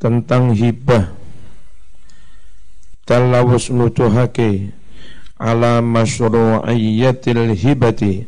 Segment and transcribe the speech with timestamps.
[0.00, 1.12] tentang hibah.
[3.04, 4.72] Talawus nutuhake
[5.36, 8.26] ala masyru'iyyatil hibati.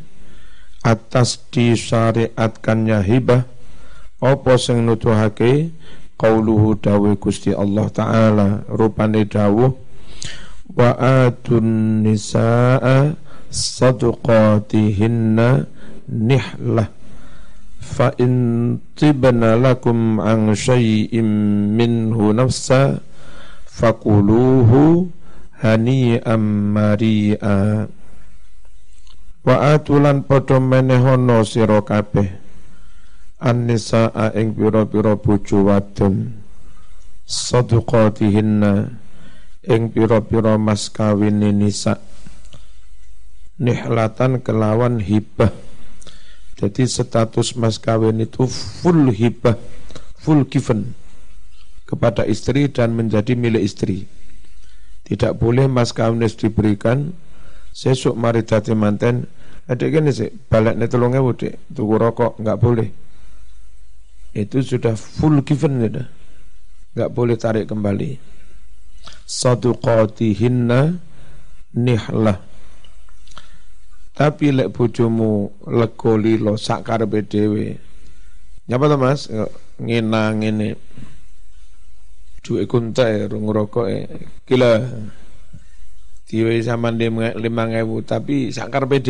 [0.83, 3.47] Atas disyariatkannya hibah
[4.23, 5.73] apa sing nutuhake?
[6.13, 9.75] Qauluhu dawe Gusti Allah taala rupane dawuh
[10.71, 13.11] wa atun nisaa
[13.51, 15.67] sadaqatihinna
[16.07, 16.87] nihlah
[17.83, 21.27] fa in tibna lakum an syai'in
[21.75, 23.03] minhu nafsa
[23.67, 25.11] fakuluhu
[25.59, 27.91] hani'am mari'a.
[29.43, 32.39] Wa atulan padha menehono sira kabeh.
[33.43, 36.39] An-nisaa ing pira-pira bojo wadon.
[37.27, 38.71] Sadaqatihinna
[39.67, 41.99] ing pira-pira mas kawin nisa.
[43.59, 45.62] Nihlatan kelawan hibah
[46.53, 49.57] jadi status mas kawin itu full hibah,
[50.21, 50.93] full given
[51.89, 54.05] kepada istri dan menjadi milik istri.
[55.03, 57.11] Tidak boleh mas kawin diberikan
[57.73, 58.45] sesuk mari
[58.77, 59.25] manten.
[59.63, 62.37] Adik gini sih balik nih tolongnya dek tuku rokok.
[62.39, 62.89] Nggak boleh.
[64.33, 66.05] Itu sudah full given sudah
[66.93, 68.17] nggak boleh tarik kembali.
[69.25, 71.01] Saduqatihinna
[71.73, 72.52] nihlah
[74.13, 77.77] tapi lek bojomu lego lilo sak karepe dhewe.
[78.69, 79.27] Nyapa to Mas?
[79.81, 80.77] Ngenang ngene.
[82.45, 84.07] Duwe kuntai rung rokoke.
[84.45, 84.79] Kila
[86.29, 89.01] diwe sama lima ngewu tapi sak karepe.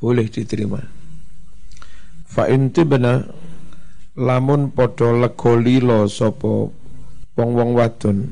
[0.00, 0.80] Boleh diterima.
[2.24, 3.20] Fa inti bena
[4.16, 6.70] lamun padha lego lilo sapa
[7.34, 8.30] wong-wong wadon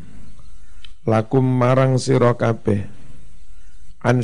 [1.03, 2.86] lakum marang sira kabeh
[4.06, 4.23] an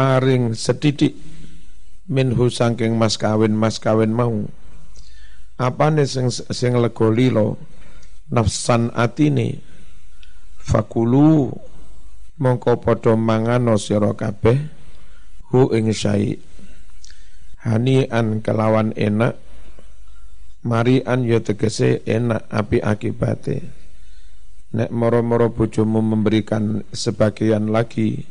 [0.00, 1.12] paring sedidik
[2.08, 4.48] minhu sangking mas kawin mas kawin mau.
[5.60, 7.60] Apa nih sing sing lego lilo?
[8.32, 9.60] Nafsan atini
[10.56, 11.52] fakulu
[12.40, 14.56] mongko podo mangano sira kabeh
[15.52, 16.40] hu ing syai.
[17.60, 19.36] Hani an kelawan enak
[20.64, 23.68] mari an yo tegese enak api akibate.
[24.72, 28.24] Nek moro-moro bojomu memberikan sebagian lagi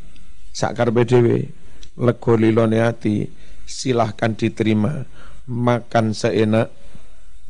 [0.50, 1.60] sakar BDW
[2.00, 3.28] lego lilone ati
[3.68, 5.04] silahkan diterima.
[5.50, 6.72] Makan seenak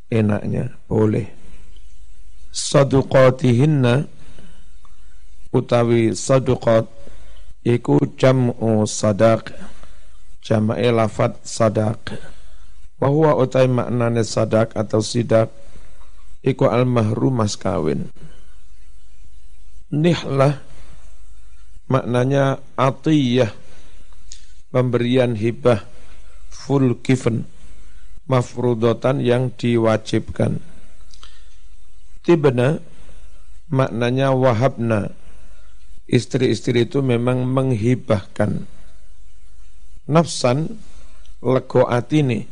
[0.10, 1.30] enaknya boleh.
[2.50, 4.10] Saduqatihinna
[5.54, 6.90] utawi saduqat
[7.64, 9.54] iku jam'u sadaq.
[10.42, 12.18] Jam'e lafat sadaq.
[13.00, 15.54] Bahwa utai maknane sadaq atau sidak
[16.44, 18.12] iku al mas kawin.
[19.92, 20.60] Nihlah
[21.90, 23.69] maknanya atiyah
[24.70, 25.86] pemberian hibah
[26.50, 27.46] full given
[28.30, 30.62] mafrudotan yang diwajibkan.
[32.22, 32.78] Tibna
[33.74, 35.10] maknanya wahabna.
[36.10, 38.66] Istri-istri itu memang menghibahkan.
[40.10, 40.74] Nafsan
[41.38, 42.50] lego atini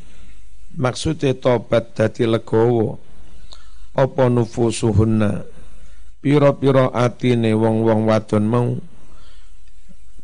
[0.78, 3.02] maksudnya tobat dadi legowo.
[3.98, 5.42] Apa nufusuhunna?
[6.22, 8.70] Piro-piro atine wong-wong wadon mau.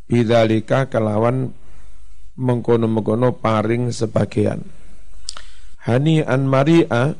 [0.05, 1.57] Bidzalika kelawan
[2.37, 4.65] mengkono-mengkono paring sebagian.
[5.83, 7.13] Hani an maria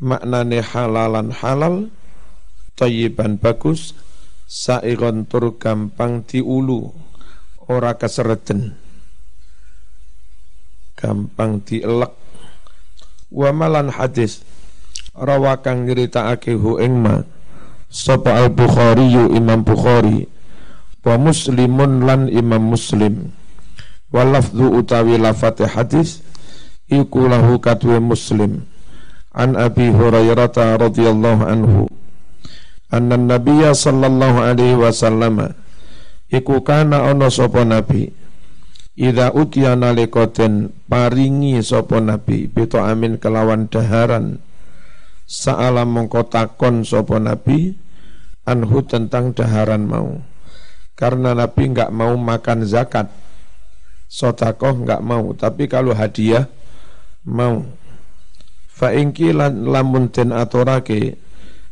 [0.00, 1.90] maknane halalan halal
[2.78, 3.92] tayyiban bagus
[4.46, 6.94] sairon tur gampang diulu
[7.66, 8.78] ora kesereten
[10.94, 12.12] gampang dielek.
[13.30, 14.42] Wa malan hadis
[15.14, 17.22] rawakang nyeritakake hu ing ma
[17.90, 20.26] sapa al bukhari imam bukhari
[21.02, 23.34] wa muslimun lan imam muslim
[24.10, 26.22] wa lafzu utawi lafate hadis
[26.90, 28.66] iku lahu katwe muslim.
[29.30, 31.86] An abi hurairah radhiyallahu anhu.
[32.90, 35.54] Anna nabiyya sallallahu alaihi wasallam
[36.26, 38.10] iku kana ana sapa nabi.
[38.98, 44.42] Ida utiya nalikoten paringi sapa nabi bito amin kelawan daharan.
[45.30, 47.78] Sa'ala mongko takon sapa nabi
[48.50, 50.18] anhu tentang daharan mau.
[50.98, 53.08] Karena Nabi nggak mau makan zakat,
[54.10, 56.50] sotakoh nggak mau, tapi kalau hadiah
[57.22, 57.62] mau.
[58.74, 61.20] Faingki lamun ten atorake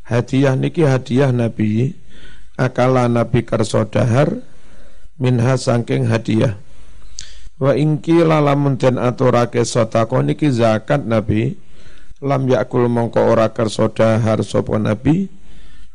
[0.06, 1.96] hadiah niki hadiah Nabi
[2.54, 4.44] akala Nabi kerso dahar
[5.16, 6.60] minha sangking hadiah.
[7.58, 11.56] Wa ingki lamun ten aturake sotakoh niki zakat Nabi
[12.20, 14.44] lam yakul mongko ora kerso dahar
[14.78, 15.32] Nabi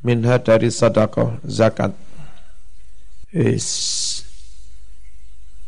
[0.04, 1.96] minha dari sodakoh zakat.
[3.34, 4.13] Is.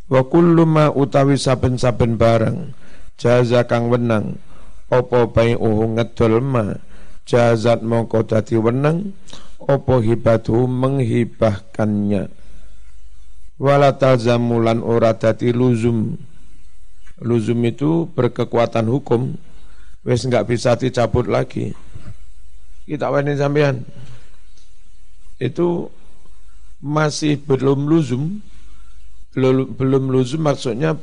[0.06, 2.78] Wa kullu ma utawi saben-saben barang
[3.18, 4.38] jaza kang wenang
[4.94, 6.78] apa bai uhu ngedol ma
[7.26, 9.18] jazat mongko dadi wenang
[9.58, 12.30] opo hibatu menghibahkannya.
[13.58, 16.14] Wala talzamulan ora dadi luzum.
[17.24, 19.34] Luzum itu berkekuatan hukum
[20.06, 21.74] wes nggak bisa dicabut lagi.
[22.86, 23.82] Kita wani sampean
[25.42, 25.90] itu
[26.84, 28.44] masih belum luzum
[29.36, 30.96] belum luzum maksudnya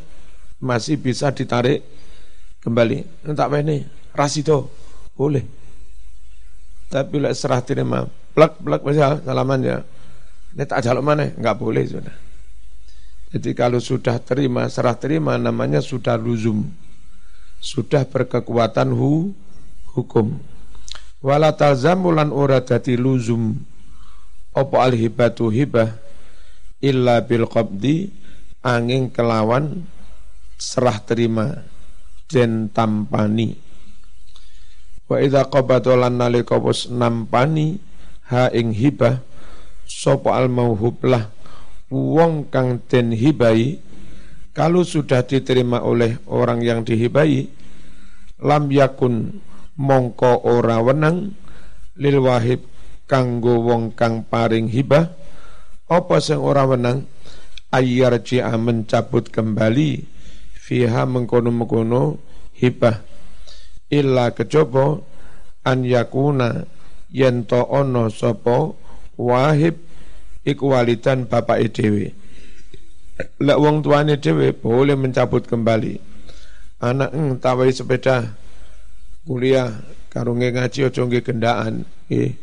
[0.59, 1.85] masih bisa ditarik
[2.65, 3.29] kembali.
[3.29, 3.85] Entak ini
[4.17, 4.73] rasito
[5.15, 5.45] boleh.
[6.89, 9.79] Tapi lek serah terima plak plak misal salaman ya.
[10.53, 11.33] Ini tak jaluk mana?
[11.33, 12.17] Nggak boleh sudah
[13.33, 16.69] jadi kalau sudah terima serah terima namanya sudah luzum.
[17.65, 19.33] Sudah berkekuatan hu,
[19.97, 20.37] hukum.
[21.25, 23.57] Wala talzamulan ora dadi luzum.
[24.53, 25.97] Apa al hibatu hibah
[26.85, 28.13] illa bil qabdi
[28.63, 29.87] angin kelawan
[30.57, 31.67] serah terima
[32.31, 33.59] den tampani.
[35.11, 37.77] Wa idza qabata lan nalika wis nampani
[38.33, 39.21] ha ing hibah
[39.85, 41.29] sapa al mauhublah
[41.93, 43.77] wong kang den hibai
[44.57, 47.53] kalau sudah diterima oleh orang yang dihibai
[48.41, 49.45] lam yakun
[49.77, 51.37] mongko ora wenang
[52.01, 52.65] lil wahib
[53.05, 55.13] kanggo wong kang paring hibah
[55.93, 57.05] apa sing ora wenang
[57.73, 60.05] ayyar ji'a mencabut kembali
[60.53, 62.21] fiha mengkono-mengkono
[62.55, 63.01] hibah.
[63.89, 65.01] Illa kecoba
[65.65, 66.69] an yakuna
[67.13, 68.73] yen to ono sapa
[69.21, 69.77] wahib
[70.45, 72.13] iku walidan bapak dhewe.
[73.41, 76.01] Lek wong tuane dhewe boleh mencabut kembali.
[76.83, 78.37] Anak eng tawai sepeda.
[79.23, 79.71] Kuliah
[80.11, 81.87] karunge ngaji aja nggih gendaan.
[82.11, 82.35] Nggih.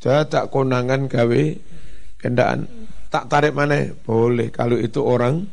[0.00, 1.42] Tak konangan gawe
[2.16, 2.83] kendaan.
[3.14, 3.94] Tak tarik mana?
[4.02, 4.50] Boleh.
[4.50, 5.46] Kalau itu orang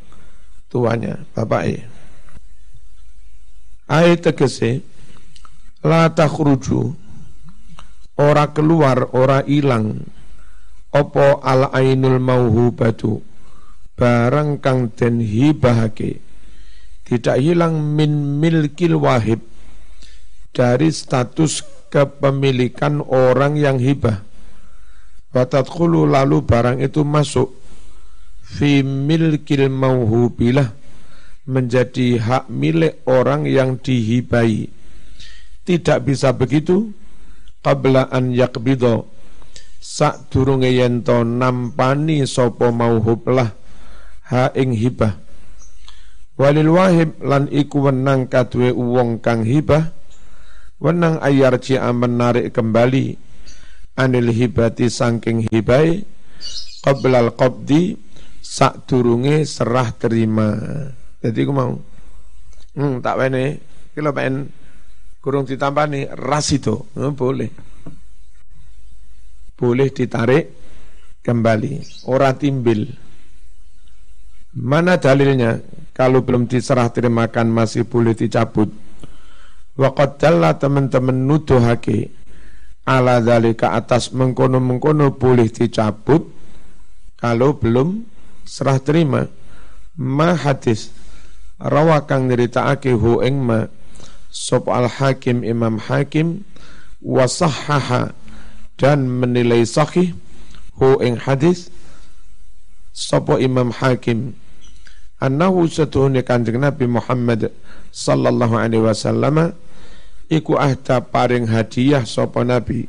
[0.66, 1.78] tuanya, bapak e.
[3.86, 4.82] Ayat tegese
[5.86, 6.98] la takhruju.
[8.18, 10.02] Ora keluar ora ilang
[10.90, 13.22] opo al ainul mauhubatu
[13.94, 16.18] barang kang den hibahake.
[17.06, 19.38] Tidak hilang min milkil wahib.
[20.50, 21.62] Dari status
[21.94, 24.31] kepemilikan orang yang hibah
[25.32, 27.56] Watadkhulu lalu barang itu masuk
[28.44, 30.76] fi milkil mauhubilah
[31.48, 34.68] menjadi hak milik orang yang dihibai.
[35.64, 36.92] Tidak bisa begitu
[37.64, 39.08] qabla an yakbido
[39.80, 43.56] sak durunge yento nampani sopo mauhublah
[44.28, 45.16] ha ing hibah.
[46.36, 49.94] Walil wahib lan iku wenang kadwe wong kang hibah
[50.82, 51.62] wenang ayar
[51.94, 53.31] menarik kembali
[53.96, 56.04] anil hibati sangking hibai
[56.82, 57.96] qoblal qabdi
[58.42, 60.58] sak durunge serah terima.
[61.22, 61.72] Jadi aku mau
[62.76, 63.46] hmm, tak wene
[63.94, 64.50] kalau pengen
[65.22, 67.52] kurung ditampani ras itu hmm, boleh.
[69.56, 70.46] Boleh ditarik
[71.22, 72.04] kembali.
[72.10, 72.90] Ora timbil.
[74.58, 75.62] Mana dalilnya?
[75.94, 78.74] Kalau belum diserah terimakan masih boleh dicabut.
[79.78, 80.18] Waqad
[80.60, 82.10] teman-teman nuduhake
[82.86, 86.26] ala dalika atas mengkono-mengkono boleh dicabut
[87.22, 88.06] kalau belum
[88.46, 89.30] serah terima.
[89.98, 90.90] Ma hadis
[91.62, 93.70] rawakang nyeritaake hu ing ma
[94.34, 96.42] sop al hakim imam hakim
[97.04, 98.16] wasahaha
[98.82, 100.18] dan menilai sahih
[100.82, 101.70] hu ing hadis
[102.96, 104.34] sopo imam hakim
[105.22, 107.54] annahu satuhuni kanjeng Nabi Muhammad
[107.94, 109.54] sallallahu alaihi wasallam
[110.32, 112.88] iku ahda paring hadiah sapa nabi.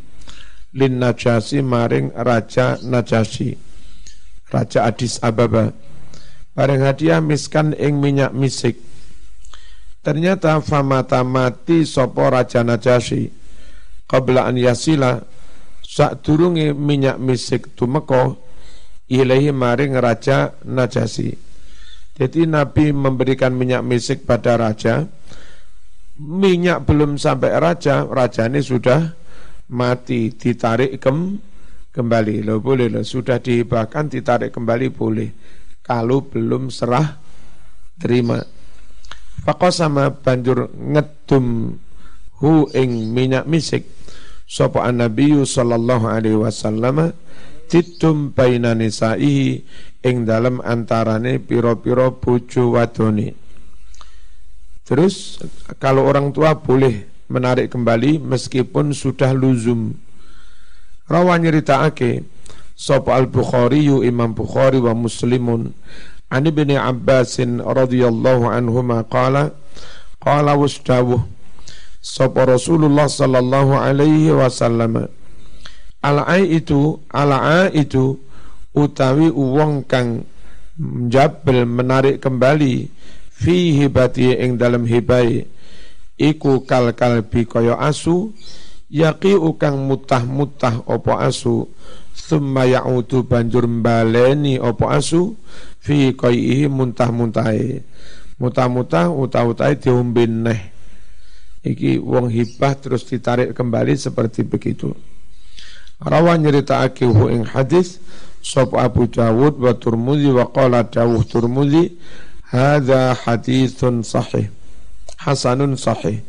[0.72, 3.58] Lin najasi maring raja najasi.
[4.48, 5.74] Raja Adis Ababa.
[6.54, 8.78] Paring hadiah miskan ing minyak misik.
[10.00, 13.28] Ternyata famata mati sapa raja najasi.
[14.06, 15.20] Qabla an yasila
[15.82, 18.32] sak durunge minyak misik tumeka
[19.12, 21.36] ilahi maring raja najasi.
[22.12, 25.08] Jadi Nabi memberikan minyak misik pada raja
[26.22, 29.10] minyak belum sampai raja, raja ini sudah
[29.74, 31.42] mati, ditarik kem,
[31.90, 32.46] kembali.
[32.46, 35.28] Lo boleh lo, sudah dihibahkan, ditarik kembali boleh.
[35.82, 37.18] Kalau belum serah
[37.98, 38.38] terima.
[39.74, 41.74] sama banjur ngedum
[42.38, 43.90] hu ing minyak misik
[44.46, 47.10] sapa Nabi sallallahu alaihi wasallam
[47.66, 49.66] titum baina nisaihi
[50.06, 53.41] ing dalam antarane piro-piro bojo wadone
[54.82, 55.38] Terus
[55.78, 59.94] kalau orang tua boleh menarik kembali meskipun sudah luzum.
[61.06, 62.26] Rawa nyeritaake
[62.76, 65.70] sapa al-Bukhari Imam Bukhari wa Muslimun
[66.32, 69.52] an Ibnu Abbasin radhiyallahu anhuma qala
[70.18, 71.20] qala wasdawuh
[72.00, 75.06] sapa Rasulullah sallallahu alaihi wasallam
[76.02, 77.30] Al-ai itu al
[77.70, 78.18] itu
[78.74, 80.26] utawi uwong kang
[81.06, 82.90] jabel menarik kembali
[83.32, 85.48] fi hibati ing dalam hibai.
[86.20, 88.30] Iku kal kalbi kaya asu.
[88.92, 91.64] Yaqi ukang mutah-mutah opo asu.
[92.12, 95.34] Summa ya'udu banjur mbaleni opo asu.
[95.80, 97.82] Fi qaihi muntah-muntahe.
[98.36, 100.60] Mutah-mutah utah-utahe diombe neh.
[101.62, 104.90] Iki wong hibah terus ditarik kembali seperti begitu.
[106.02, 108.02] Rawa nyeritakake hu ing hadis
[108.42, 111.94] sop Abu Dawud wa Turmudi wa qala Dawud Turmudi
[112.52, 114.52] hadza haditsun sahih.
[115.16, 116.20] Hasanun sahih.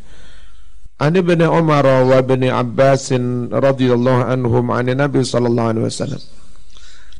[0.96, 3.12] An ibn Umar wa ibn Abbas
[3.52, 6.22] radhiyallahu anhum an Nabi sallallahu alaihi wasallam.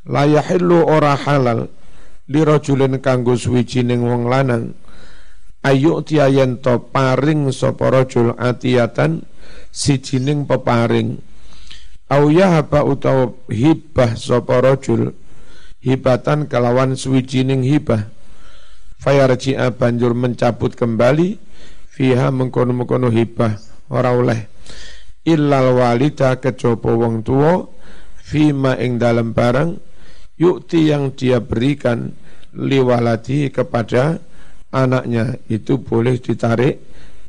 [0.09, 1.69] La yahillu ora halal
[2.33, 4.73] li rajulin kanggo suwijining wong lanang.
[5.65, 9.25] Ayu tiayen to paring sapa rajul atiyatan
[9.73, 11.21] sijining peparing.
[12.13, 15.17] Au yahaba utawa hibah sapa rajul
[15.83, 18.14] hibatan kelawan suwijining hibah
[19.05, 21.37] fayarji'a banjur mencabut kembali.
[21.93, 23.61] Fiha mengkono-mengkono hibah.
[23.93, 24.49] Ora oleh.
[25.29, 27.69] Illal walida kecoba wong tua
[28.25, 29.77] fima ing dalam barang.
[30.41, 32.17] Yukti yang dia berikan
[32.57, 34.19] liwaladi kepada
[34.73, 35.37] anaknya.
[35.47, 36.81] Itu boleh ditarik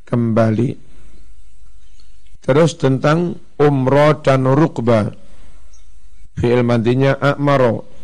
[0.07, 0.69] kembali.
[2.41, 5.13] Terus tentang umroh dan rukbah.
[6.35, 7.95] Fi'il mantinya akmaro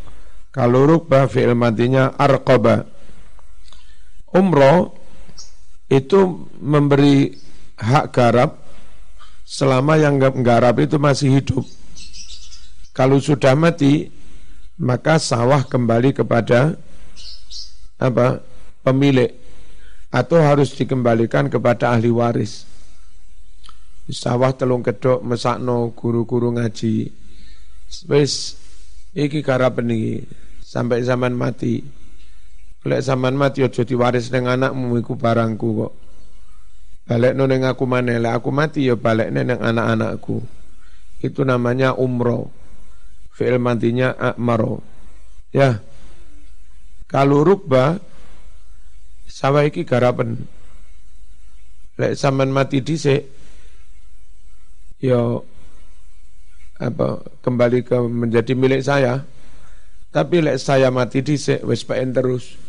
[0.52, 2.84] kalau rukbah fi'il mantinya arqaba
[4.36, 4.96] umroh
[5.92, 7.36] itu memberi
[7.76, 8.64] hak garap
[9.44, 11.68] selama yang garap itu masih hidup.
[12.96, 14.08] Kalau sudah mati,
[14.80, 16.76] maka sawah kembali kepada
[18.02, 18.42] apa
[18.82, 19.30] pemilik
[20.12, 22.68] atau harus dikembalikan kepada ahli waris.
[24.12, 27.08] Sawah telung kedok mesakno guru-guru ngaji.
[28.12, 28.60] Wis
[29.16, 30.20] iki garap ini
[30.60, 32.01] sampai zaman mati.
[32.82, 35.94] Lek zaman mati aja diwaris ning anakmu iku barangku kok.
[37.06, 40.42] Balik ning aku maneh, lek aku mati ya balik ning anak-anakku.
[41.22, 42.50] Itu namanya umroh.
[43.38, 44.82] Fi'il matinya akmaro.
[45.54, 45.78] Ya.
[47.06, 48.02] Kalau rukba
[49.30, 49.86] sawah iki.
[52.02, 53.30] Lek zaman mati dhisik
[54.98, 55.38] ya
[56.82, 59.22] apa kembali ke menjadi milik saya.
[60.10, 62.61] Tapi lek saya mati dhisik wis terus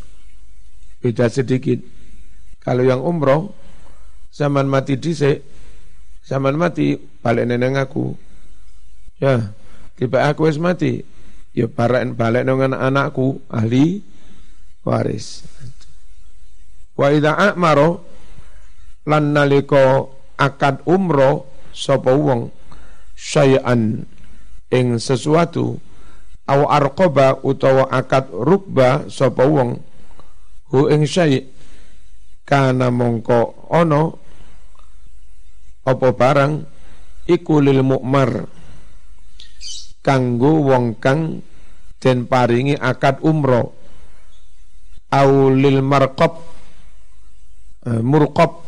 [1.02, 1.82] beda sedikit.
[2.62, 3.50] Kalau yang umroh
[4.30, 5.42] zaman mati dhisik,
[6.22, 8.14] zaman mati balik neneng aku.
[9.18, 9.50] Ya,
[9.98, 11.02] tiba aku wis mati,
[11.50, 14.06] ya balik balik dengan anakku ahli
[14.86, 15.42] waris.
[16.94, 18.06] Wa idza amaro
[19.10, 20.06] lan nalika
[20.38, 22.52] akad umroh sapa wong
[23.18, 24.06] syai'an
[24.70, 25.82] ing sesuatu
[26.46, 29.91] au arqaba utawa akad rukba sapa wong
[30.72, 31.44] hu ing syai.
[32.42, 34.02] Kana mongko ono
[35.86, 36.52] apa barang
[37.26, 38.46] iku lil mukmar
[40.02, 41.42] kanggo wong kang
[42.02, 43.78] den paringi akad umro
[45.14, 46.42] au lil marqab
[47.86, 48.62] uh, murqab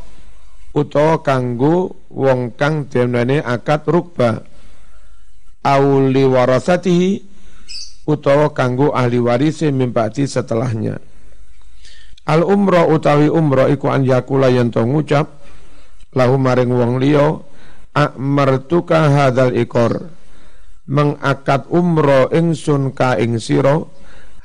[0.75, 4.47] utawa kanggo wong kang denane akad rukba
[5.67, 7.11] au li warasatihi
[8.07, 10.99] utawa kanggo ahli warise mimpati setelahnya
[12.25, 15.29] Al umroh utawi umroh iku an yakula yen to ngucap
[16.17, 17.37] lahu maring wong liya
[17.93, 20.09] amartuka hadzal ikor
[20.89, 23.85] mengakad umroh ingsun ka ing sira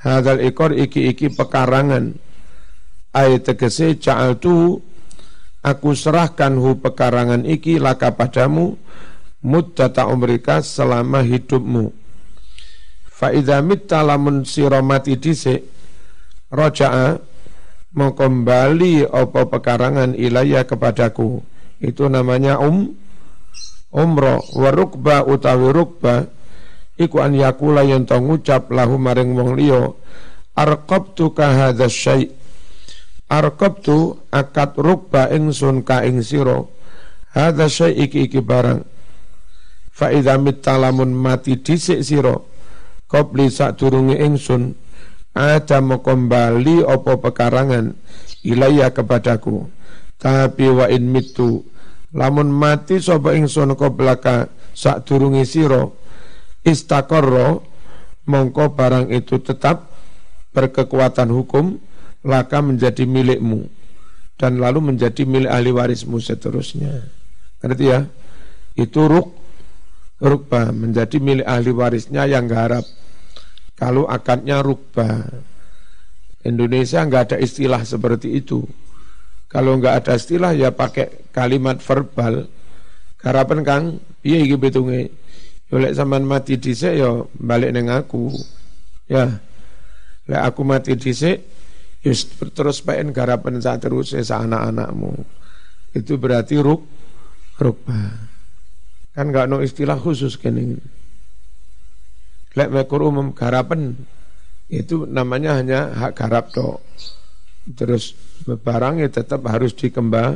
[0.04, 2.16] hadzal ikor iki-iki pekarangan.
[3.10, 3.98] Ay tegese
[4.38, 4.78] tu
[5.64, 8.78] aku serahkan hu pekarangan iki laka padamu
[9.40, 11.96] muddata umrika selama hidupmu.
[13.08, 15.64] Fa idza mitta lamun sira mati dhisik
[16.54, 17.20] raja'a
[18.00, 21.44] mau kembali apa pekarangan ilaya kepadaku.
[21.84, 22.96] Itu namanya um
[23.92, 24.40] umroh.
[24.56, 26.32] Warukba utawi rukba
[26.96, 29.92] iku an yakula yang tau ngucap lahu maring wong liya
[30.56, 32.32] arqabtu ka hadza syai.
[33.28, 36.64] Arqabtu akad rukba ingsun ka ing sira.
[37.36, 38.80] Hadza syai iki iki barang.
[39.92, 42.40] Fa idza mitalamun mati dhisik sira
[43.12, 44.72] qabli sadurunge ingsun
[45.34, 47.94] ada mau kembali opo pekarangan
[48.46, 49.70] ilaya kepadaku
[50.20, 51.64] tapi wa in mitu
[52.12, 55.96] lamun mati sapa ingsun belaka sak durungi siro
[56.66, 57.64] istakorro
[58.26, 59.90] mongko barang itu tetap
[60.52, 61.78] berkekuatan hukum
[62.26, 63.70] laka menjadi milikmu
[64.40, 67.20] dan lalu menjadi milik ahli warismu seterusnya
[67.60, 68.08] Ngerti ya?
[68.80, 69.36] Itu ruk
[70.20, 72.88] rukbah menjadi milik ahli warisnya yang garap.
[73.80, 75.24] Kalau akadnya rukbah.
[76.44, 78.68] Indonesia nggak ada istilah seperti itu.
[79.48, 82.48] Kalau nggak ada istilah ya pakai kalimat verbal.
[83.20, 83.84] Garapan kang,
[84.24, 85.12] iya iki betunge.
[85.72, 88.36] Oleh zaman mati dhisik ya balik neng aku.
[89.08, 89.40] Ya.
[90.28, 91.40] Lek aku mati dhisik
[92.04, 92.14] ya
[92.52, 95.24] terus pengen garapan saat terus sa anak-anakmu.
[95.96, 96.84] Itu berarti ruk
[97.60, 98.12] rukbah.
[99.16, 100.99] Kan nggak no istilah khusus kene.
[102.60, 103.96] Lek mekur umum garapan
[104.68, 106.84] itu namanya hanya hak garap tok.
[107.72, 108.12] Terus
[108.44, 110.36] barangnya tetap harus dikembang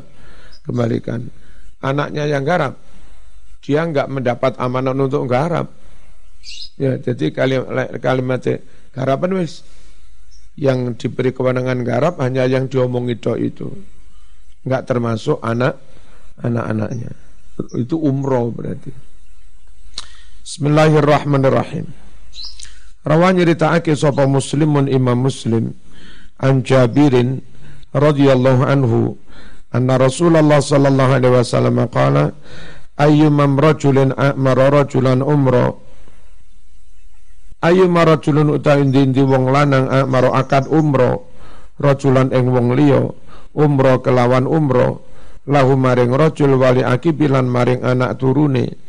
[0.63, 1.27] kembalikan.
[1.84, 2.80] Anaknya yang garap,
[3.60, 5.68] dia nggak mendapat amanah untuk garap.
[6.80, 8.39] Ya, jadi kalimat kalimat
[8.96, 9.68] garapan wis
[10.56, 13.68] yang diberi kewenangan garap hanya yang diomongi itu itu
[14.63, 15.75] nggak termasuk anak
[16.39, 17.12] anak-anaknya
[17.77, 18.92] itu umroh berarti.
[20.44, 21.88] Bismillahirrahmanirrahim.
[23.03, 25.75] Rawan nyeritakake sapa muslimun imam muslim
[26.39, 27.43] an Jabirin
[27.91, 29.19] radhiyallahu anhu
[29.75, 32.31] anna Rasulullah sallallahu alaihi wasallam qala
[32.95, 35.75] ayyumam rajulin amara rajulan umra?
[37.60, 41.19] Ayyuma rajulun uta indi wong lanang amara akad umra?
[41.83, 43.03] Rajulan ing wong liya
[43.51, 44.95] umra kelawan umra.
[45.43, 48.79] Lahu maring rajul wali akibilan maring anak turune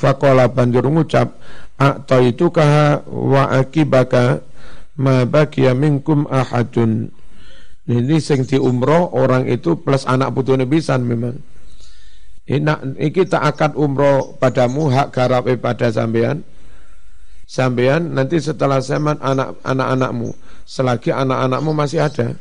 [0.00, 1.36] faqala banjur ngucap
[1.76, 4.40] akta itu kaha wa akibaka
[4.96, 7.12] ma bakiya minkum ahadun.
[7.90, 11.36] Ini sing di umroh orang itu plus anak putune pisan memang.
[12.48, 16.40] Ini iki tak akad umroh padamu hak garape pada sampean.
[17.50, 20.30] Sampean nanti setelah zaman anak anak-anakmu
[20.62, 22.38] selagi anak-anakmu masih ada.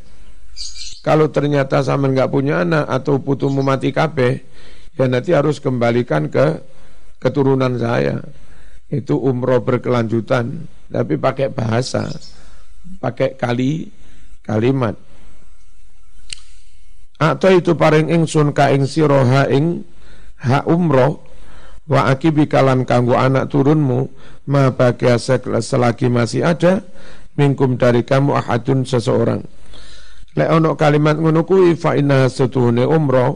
[1.02, 4.44] Kalau ternyata sama nggak punya anak atau putumu mati kabeh,
[5.00, 6.62] ya nanti harus kembalikan ke
[7.20, 8.20] keturunan saya.
[8.90, 12.10] Itu umroh berkelanjutan, tapi pakai bahasa,
[12.98, 13.86] pakai kali
[14.42, 14.98] kalimat.
[17.22, 19.86] Atau itu paring ingsun ka ing sira ing
[20.42, 21.20] ha umroh
[21.90, 24.08] wa akibi kalan kanggo anak turunmu
[24.48, 25.20] ma bagia
[25.60, 26.86] selagi masih ada
[27.36, 29.42] mingkum dari kamu ahadun seseorang
[30.38, 33.34] Lek ono kalimat ngono kuwi fa inna setuhune umrah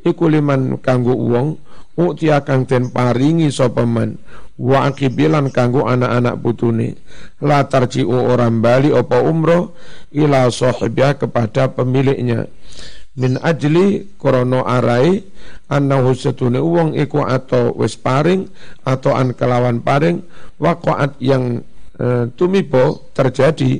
[0.00, 1.60] iku liman kanggo wong
[1.98, 4.20] utia kang den paringi sapa man?
[4.60, 7.00] Wa akibilan kanggo anak-anak putune.
[7.40, 9.72] La tarji'u orang bali apa umrah
[10.12, 12.44] ila sahibya kepada pemiliknya.
[13.16, 15.24] Min ajli krono arai
[15.70, 18.50] annahu setune wong iku atau wis paring
[18.82, 20.22] atau an kelawan paring
[20.58, 21.62] waqaat yang
[21.94, 23.78] e, tumibo terjadi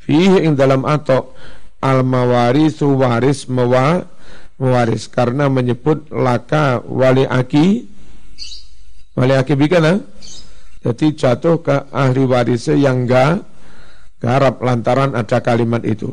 [0.00, 1.32] fihi ing dalam atau
[1.80, 4.04] al mawarisu waris mewa
[4.60, 7.88] mewaris karena menyebut laka wali aki
[9.16, 10.04] wali aki bikana
[10.80, 13.44] jadi jatuh ke ahli warisnya yang enggak
[14.20, 16.12] garap lantaran ada kalimat itu.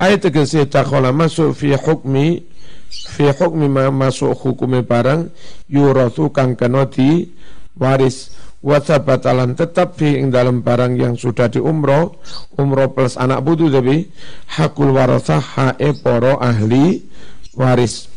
[0.00, 2.44] Ayat tegesi takola masuk fi hukmi
[2.88, 5.32] fi hukmi masuk hukumnya barang
[5.68, 7.34] yurathu kang kenoti
[7.76, 12.18] waris batalan tetap ing dalam barang yang sudah di umroh
[12.58, 14.10] umroh plus anak budu tapi
[14.58, 17.06] hakul warasah hae poro ahli
[17.54, 18.10] waris.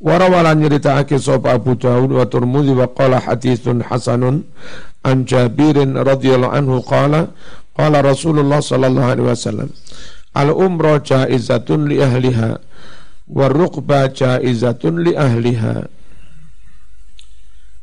[0.00, 4.48] Warawala nyeritaake sapa Abu Dawud wa Turmudi wa qala hadithun hasanun
[5.04, 7.32] an Jabirin radhiyallahu anhu qala
[7.76, 9.68] qala Rasulullah sallallahu alaihi wasallam
[10.32, 12.56] al umrah jaizatun li ahliha
[13.28, 13.46] wa
[14.08, 15.84] jaizatun li ahliha.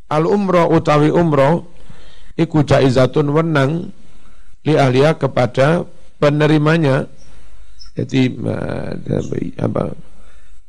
[0.08, 1.62] Al umrah utawi umrah
[2.38, 3.90] iku jaizatun wenang
[4.64, 5.84] li ahliya kepada
[6.22, 7.10] penerimanya.
[7.98, 8.30] Jadi
[9.58, 9.98] apa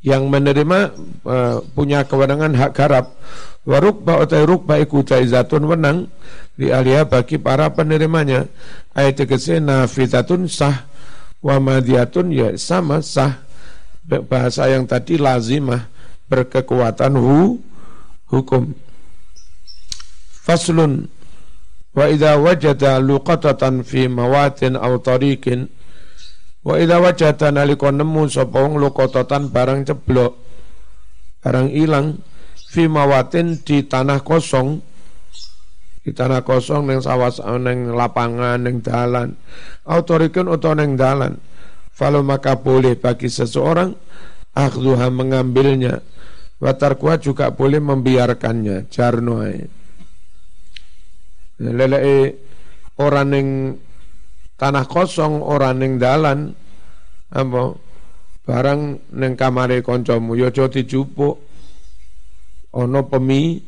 [0.01, 0.79] yang menerima
[1.27, 3.13] uh, punya kewenangan hak garap.
[3.69, 6.09] Warukba utai rukba iku jaizatun wenang
[6.57, 8.49] li ahliya bagi para penerimanya.
[8.97, 10.89] Ayat tegese nafizatun sah
[11.45, 13.45] wa madiyatun ya sama sah.
[14.09, 15.85] Bahasa yang tadi lazimah
[16.25, 17.61] berkekuatan hu,
[18.25, 18.73] hukum.
[20.41, 21.05] Faslun
[21.89, 25.65] Wa idza wajada luqatatan fi mawatin aw tariqin.
[26.61, 30.33] Wa idza wajada nalika nemu sapa wong luqatatan barang ceblok
[31.39, 32.19] barang ilang
[32.69, 34.85] fi mawatin di tanah kosong.
[36.05, 39.33] Di tanah kosong neng sawas neng lapangan neng dalan.
[39.89, 41.41] Autorikin atau neng dalan.
[41.89, 43.91] Falau maka boleh bagi seseorang
[44.55, 45.99] akhduha mengambilnya.
[46.59, 49.78] Watarkuha juga boleh membiarkannya Jarnoai
[51.59, 52.39] leleke
[52.99, 53.47] orang ning
[54.55, 56.55] tanah kosong orang ning dalan
[57.31, 57.75] apa?
[58.49, 61.37] Barang ning kamare kancamu ya aja dijupuk.
[62.69, 63.61] Ono pemi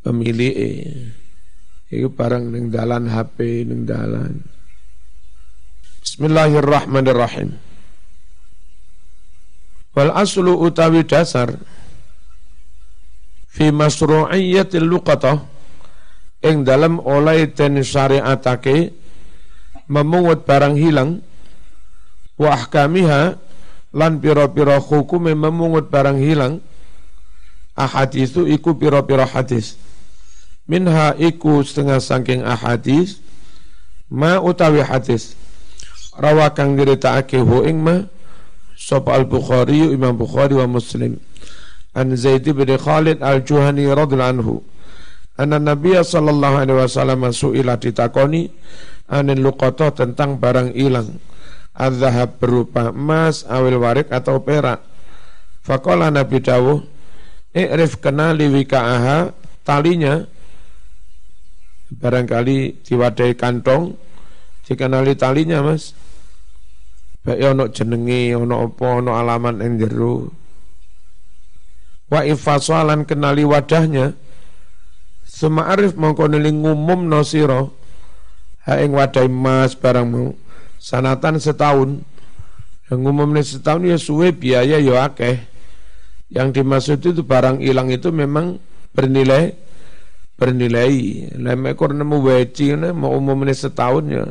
[0.00, 0.56] pemilik
[1.92, 4.40] itu barang ning dalan HP ning dalan.
[6.04, 7.56] Bismillahirrahmanirrahim.
[9.94, 11.54] Wal aslu utawi dasar
[13.48, 15.53] fi masru'iyyatil luqatah
[16.44, 18.92] ing dalam oleh den syariatake
[19.88, 21.24] memungut barang hilang
[22.36, 23.40] wa ahkamiha
[23.96, 26.60] lan pira-pira hukume memungut barang hilang
[27.72, 29.80] ahadisu iku pira-pira hadis.
[30.68, 33.24] Minha iku setengah saking ahadis
[34.12, 35.36] ma utawi hadis.
[36.14, 38.04] Rawakang diritakake hu ing ma
[38.76, 41.16] sapa al-Bukhari Imam Bukhari wa Muslim.
[41.94, 44.54] An Zaid bin Khalid al-Juhani radhiyallahu anhu
[45.34, 48.46] anna Nabiya sallallahu alaihi wasallam suila ditakoni
[49.10, 51.18] anin luqata tentang barang hilang
[51.74, 54.80] adzhab berupa emas awil warik atau perak.
[55.64, 56.78] Faqala Nabi dawuh
[57.50, 59.32] i'rif kenali wika'aha
[59.66, 60.22] talinya
[61.94, 63.98] barangkali diwadai kantong
[64.64, 65.96] dikenali talinya mas.
[67.24, 70.28] Baik ono jenengi ono apa ono alamat yang jeru
[72.12, 72.20] wa
[73.08, 74.12] kenali wadahnya
[75.34, 77.74] Suma arif mongko nili ngumum no siro
[78.70, 80.30] ha ing wadai mas barangmu.
[80.78, 82.06] Sanatan setahun.
[82.86, 85.42] Yang ngumum setahun ya suwe biaya ya akeh.
[86.30, 88.62] Yang dimaksud itu barang hilang itu memang
[88.94, 89.58] bernilai
[90.38, 91.34] bernilai.
[91.34, 94.24] Lem ekor nemu weci mau umumnya setahun ya.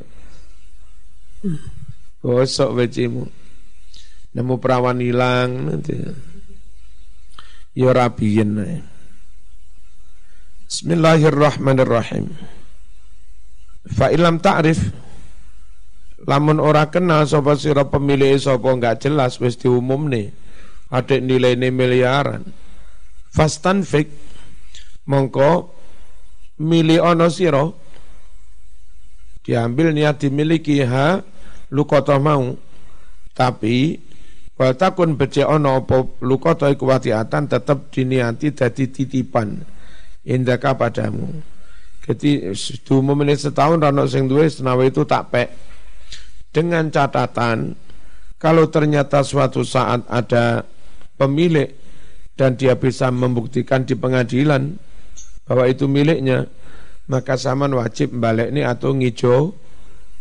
[2.24, 3.28] Gosok wecimu.
[4.40, 6.00] Nemu perawan hilang nanti.
[7.76, 8.64] Ya rabiin
[10.74, 12.34] Bismillahirrahmanirrahim.
[13.94, 14.90] Fa ilam ta'rif
[16.26, 20.34] lamun ora kenal sapa sira pemilih sapa enggak jelas wis diumumne.
[20.90, 22.42] Ada nilai miliaran.
[23.30, 24.10] Fastanfik
[25.06, 25.70] mongko
[26.58, 27.70] milih ono sira
[29.46, 31.22] diambil niat dimiliki ha
[31.70, 32.50] lukoto mau.
[33.38, 34.10] Tapi
[34.58, 39.73] Waltakun becek ono apa lukoto iku watiatan tetap diniati dadi titipan
[40.28, 41.30] indaka padamu.
[42.04, 42.52] Jadi
[42.84, 45.50] dua menit setahun rano sing duwe senawa itu tak pek.
[46.52, 47.74] Dengan catatan
[48.36, 50.68] kalau ternyata suatu saat ada
[51.16, 51.72] pemilik
[52.36, 54.76] dan dia bisa membuktikan di pengadilan
[55.48, 56.52] bahwa itu miliknya,
[57.08, 59.56] maka saman wajib balik ini atau ngijo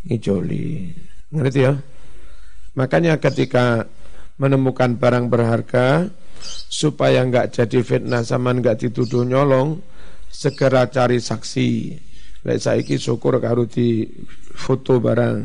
[0.06, 0.94] ngijoli.
[1.34, 1.74] Ngerti ya?
[2.78, 3.90] Makanya ketika
[4.38, 6.06] menemukan barang berharga
[6.70, 9.82] supaya enggak jadi fitnah sama enggak dituduh nyolong
[10.32, 11.68] segera cari saksi.
[12.42, 14.08] Lek saiki syukur karo di
[14.56, 15.38] foto barang.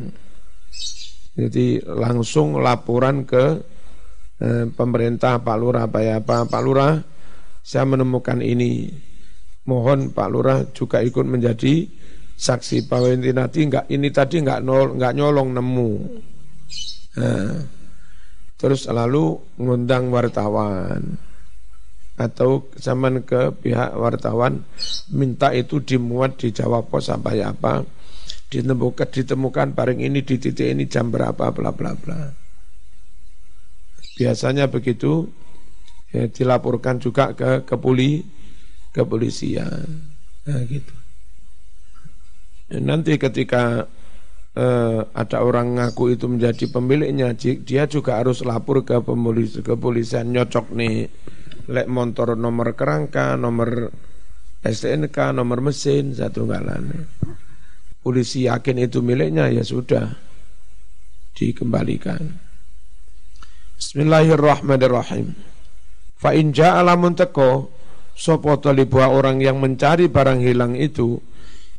[1.38, 3.46] Jadi langsung laporan ke
[4.42, 6.18] eh, pemerintah Pak Lurah apa ya.
[6.24, 6.98] Pak Pak Lurah
[7.62, 8.90] saya menemukan ini.
[9.68, 11.86] Mohon Pak Lurah juga ikut menjadi
[12.40, 15.92] saksi bahwa ini tadi enggak ini tadi enggak nol enggak nyolong nemu.
[17.18, 17.58] Nah,
[18.56, 21.27] terus lalu ngundang wartawan
[22.18, 24.66] atau zaman ke pihak wartawan
[25.14, 27.86] minta itu dimuat di Jawa Pos ya apa.
[28.48, 32.32] Ditemukan ditemukan barang ini di titik ini jam berapa bla bla bla.
[34.18, 35.30] Biasanya begitu.
[36.16, 38.24] Ya, dilaporkan juga ke kepuli
[38.96, 40.08] kepolisian.
[40.48, 40.96] Nah, gitu.
[42.80, 43.84] Nanti ketika
[44.56, 50.72] eh, ada orang ngaku itu menjadi pemiliknya, dia juga harus lapor ke pemulis, kepolisian nyocok
[50.72, 51.12] nih
[51.68, 53.92] lek motor nomor kerangka, nomor
[54.64, 57.08] STNK, nomor mesin satu galan.
[58.00, 60.16] Polisi yakin itu miliknya ya sudah
[61.36, 62.24] dikembalikan.
[63.78, 65.36] Bismillahirrahmanirrahim.
[66.18, 67.70] Fa in ja'ala muntako
[68.18, 68.58] sapa
[69.06, 71.22] orang yang mencari barang hilang itu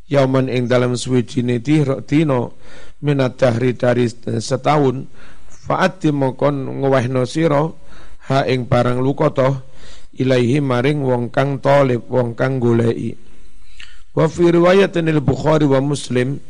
[0.06, 2.54] yauman ing dalam suwijine dino
[3.02, 4.06] minat dahri dari
[4.38, 5.04] setahun
[5.50, 7.66] faati mokon ngewahno sira
[8.30, 9.67] ha ing barang lukoto
[10.18, 13.14] ilaihi maring wong kang talib wong kang goleki.
[14.12, 16.42] Wa fi riwayatin al-bukhari wa muslim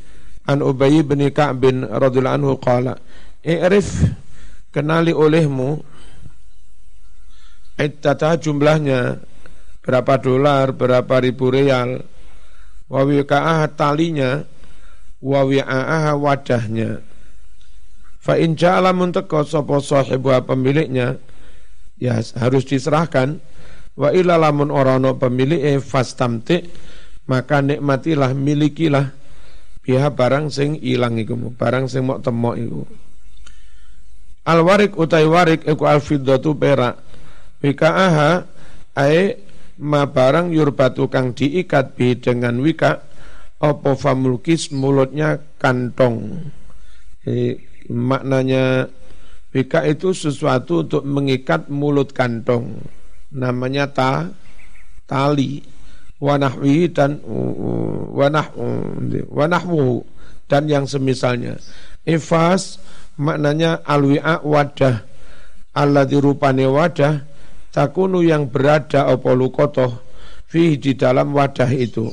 [0.49, 2.97] an ubay bin ka'b bin radhiyallahu anhu qala
[3.45, 4.09] i'rif
[4.73, 5.85] kenali olehmu
[7.77, 9.21] ittata jumlahnya
[9.85, 12.01] berapa dolar berapa ribu real
[12.89, 14.49] wa wiqa'ah talinya
[15.21, 17.05] wa wi'a'ah wadahnya.
[18.19, 21.21] Fa in ja'ala muntaka sapa sahibu pemiliknya
[22.01, 23.41] ya harus diserahkan
[23.99, 26.63] wa ila lamun orano pemilik e fastamti
[27.27, 29.07] maka nikmatilah milikilah.
[29.83, 32.83] Biha barang sing ilang iku barang sing mok temok iku.
[34.49, 37.01] Al warik utai warik iku al fiddatu perak
[37.65, 38.45] wika'aha
[38.97, 39.41] ae
[39.81, 43.01] ma barang yurbatu kang diikat bi dengan wika
[43.65, 46.37] opo famulkis mulutnya kantong.
[47.25, 47.57] Jadi,
[47.89, 48.93] maknanya
[49.57, 52.77] wika itu sesuatu untuk mengikat mulut kantong
[53.33, 54.33] namanya ta
[55.05, 55.65] tali
[56.19, 57.21] wanahwi dan
[58.15, 58.51] wanah
[59.29, 60.03] wanahwu
[60.49, 61.61] dan yang semisalnya
[62.09, 62.81] ifas
[63.21, 65.09] maknanya alwi'a wadah
[65.79, 67.23] Allah dirupane wadah
[67.71, 70.03] takunu yang berada apa lukotoh
[70.49, 72.11] fi di dalam wadah itu.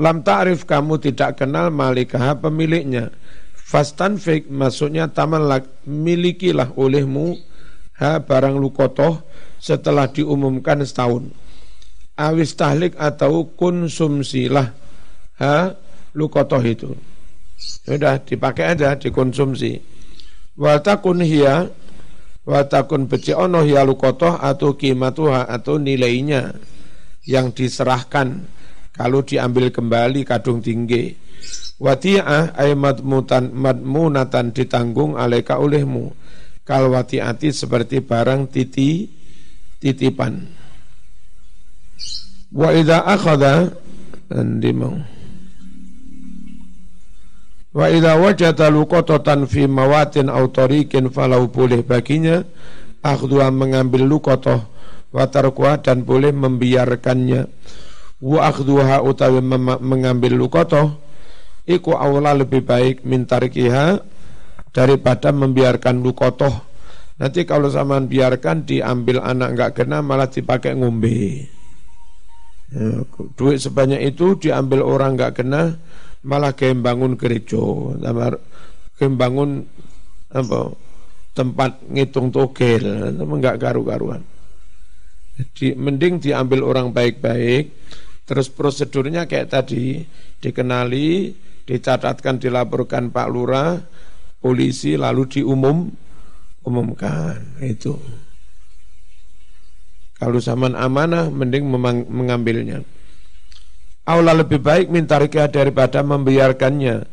[0.00, 3.12] Lam ta'rif kamu tidak kenal malikah pemiliknya.
[3.52, 7.38] Fastan fik maksudnya tamalak milikilah olehmu
[8.00, 9.22] ha barang lukotoh
[9.60, 11.28] setelah diumumkan setahun
[12.16, 14.72] awis tahlik atau konsumsilah
[15.38, 15.76] ha
[16.16, 16.90] lukotoh itu
[17.60, 20.00] sudah dipakai aja dikonsumsi
[20.60, 21.72] Watakun hiya
[22.44, 26.52] watakun beci ono hiya lukotoh atau kimatuha atau nilainya
[27.24, 28.44] yang diserahkan
[28.92, 31.16] kalau diambil kembali kadung tinggi.
[31.80, 36.12] Wati'ah ay madmutan madmunatan ditanggung alaika olehmu.
[36.60, 39.08] Kal wati'ati seperti barang titi
[39.80, 40.46] titipan.
[42.52, 43.72] Wa idza akhadha
[44.28, 45.00] dan dimau.
[47.72, 52.44] Wa idza wajada luqatatan fi mawatin aw tariqin falau boleh baginya
[53.00, 54.60] akhdua mengambil luqatah
[55.10, 57.50] wa tarkuha dan boleh membiarkannya
[58.20, 59.40] wa akhduha utawi
[59.80, 60.92] mengambil luqatah
[61.64, 64.04] iku awla lebih baik min tarikiha
[64.70, 66.69] daripada membiarkan luqatah
[67.20, 71.44] nanti kalau zaman biarkan diambil anak enggak kena malah dipakai ngombe.
[72.72, 73.04] Ya,
[73.36, 75.76] duit sebanyak itu diambil orang enggak kena
[76.24, 77.60] malah kayak bangun gereja,
[78.96, 79.68] kayak bangun
[80.32, 80.72] apa
[81.36, 84.24] tempat ngitung togel, enggak karu-karuan.
[85.36, 87.72] Jadi mending diambil orang baik-baik,
[88.28, 90.04] terus prosedurnya kayak tadi
[90.40, 91.32] dikenali,
[91.64, 93.80] dicatatkan, dilaporkan Pak Lurah,
[94.40, 95.88] polisi lalu diumum
[96.70, 97.98] umumkan itu.
[100.14, 101.66] Kalau zaman amanah mending
[102.06, 102.86] mengambilnya.
[104.06, 107.08] Aula lebih baik mintarika daripada membiarkannya.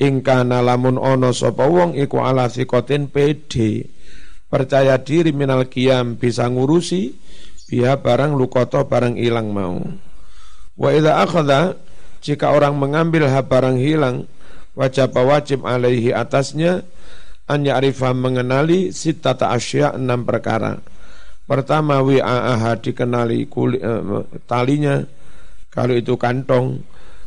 [0.00, 3.86] Ingkana lamun ono sapa wong iku ala sikotin pede.
[4.48, 7.12] Percaya diri minal kiam bisa ngurusi
[7.72, 9.80] biha barang lukoto barang hilang mau.
[10.78, 11.76] Wa idza akhadha
[12.22, 14.30] jika orang mengambil ha barang hilang
[14.78, 16.86] wajib wajib alaihi atasnya
[17.50, 20.78] an ya'rifa mengenali sitata asya enam perkara.
[21.42, 24.02] Pertama wi'a'aha dikenali kulit, eh,
[24.46, 25.02] talinya.
[25.72, 26.80] Kalau itu kantong.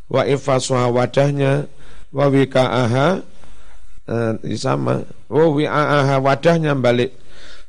[0.07, 1.67] Wa ifasuha wadahnya.
[2.15, 3.21] Wa wika'aha
[4.07, 5.03] eh, sama.
[5.27, 7.11] Wa wadahnya balik.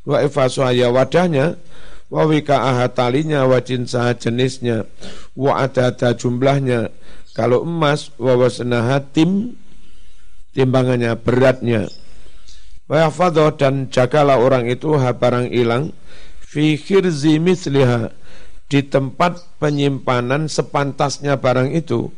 [0.06, 1.58] Wa ifasuha ya wadahnya.
[2.08, 3.42] Wa wika'aha talinya.
[3.44, 4.86] Wa jinsaha jenisnya.
[5.34, 6.94] Wa adada jumlahnya.
[7.36, 9.60] Kalau emas wa wasnaha tim
[10.56, 11.84] timbangannya beratnya
[12.86, 13.10] wa
[13.58, 15.90] dan jagalah orang itu barang hilang
[16.38, 18.14] fi khirzi misliha
[18.66, 22.10] di tempat penyimpanan sepantasnya barang itu.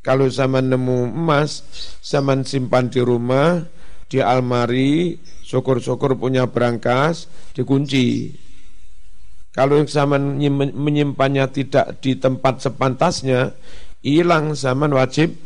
[0.00, 1.60] Kalau zaman nemu emas,
[2.00, 3.68] zaman simpan di rumah,
[4.08, 8.32] di almari, syukur-syukur punya berangkas, dikunci.
[9.52, 10.40] Kalau yang zaman
[10.72, 13.52] menyimpannya tidak di tempat sepantasnya,
[14.00, 15.36] hilang zaman wajib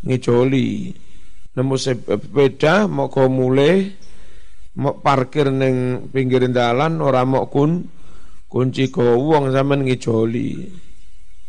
[0.00, 0.96] ngijoli.
[1.58, 3.90] Nemu sepeda mau mulai,
[4.78, 7.82] mau parkir neng pinggir jalan, orang mau kun,
[8.46, 10.70] kunci ke uang zaman ngijoli.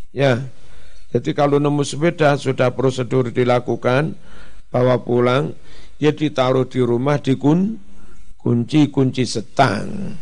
[0.09, 0.49] Ya,
[1.13, 4.17] jadi kalau nemu sepeda sudah prosedur dilakukan,
[4.73, 5.53] bawa pulang,
[6.01, 7.77] ya ditaruh di rumah dikun
[8.41, 10.17] kunci-kunci setang.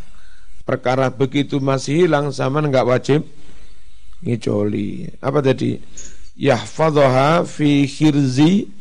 [0.68, 3.24] Perkara begitu masih hilang zaman nggak wajib
[4.20, 5.16] ngijoli.
[5.24, 5.80] Apa tadi?
[6.36, 8.77] Yahfadhaha fi khirzi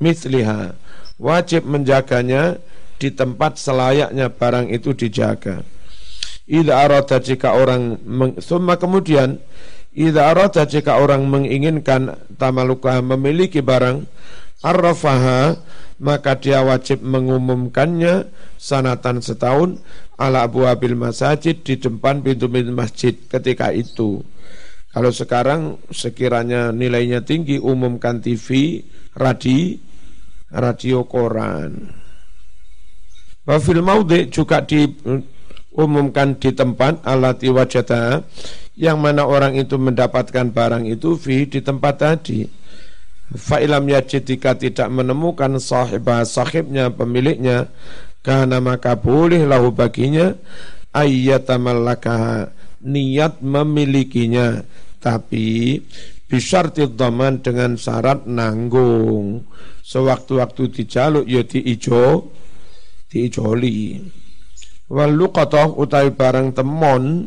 [0.00, 0.74] misliha.
[1.20, 2.56] Wajib menjaganya
[2.96, 5.62] di tempat selayaknya barang itu dijaga.
[6.50, 8.00] Ida arada jika orang
[8.42, 9.38] summa kemudian
[9.90, 14.06] Ida arada jika orang menginginkan tamaluka memiliki barang
[14.62, 15.58] arrafaha
[16.00, 19.82] maka dia wajib mengumumkannya sanatan setahun
[20.16, 24.24] ala abu abil masajid di depan pintu-pintu masjid ketika itu.
[24.90, 28.82] Kalau sekarang sekiranya nilainya tinggi umumkan TV,
[29.14, 29.78] radi,
[30.50, 31.90] radio koran.
[33.46, 34.84] Wafil maudi juga di
[35.74, 38.26] umumkan di tempat alati wajata
[38.74, 42.42] yang mana orang itu mendapatkan barang itu fi di tempat tadi
[43.30, 47.70] fa'ilam yajid jika tidak menemukan sahibah sahibnya pemiliknya
[48.26, 50.34] karena maka boleh lahu baginya
[50.90, 52.50] ayyatamallakaha
[52.82, 54.66] niat memilikinya
[54.98, 55.80] tapi
[56.30, 59.42] bisyarti dhaman dengan syarat nanggung.
[59.82, 62.30] Sewaktu-waktu dijaluk ya diijo
[63.10, 63.98] diijoli.
[64.86, 67.26] Wal luqatah utawi barang temon